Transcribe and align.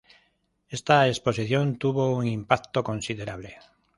Esta 0.77 0.97
Exposición 1.11 1.77
tuvo 1.83 2.03
un 2.17 2.25
impacto 2.27 2.83
considerable. 2.83 3.59